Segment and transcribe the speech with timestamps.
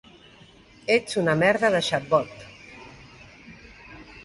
[0.95, 2.33] Ets una merda de xatbot.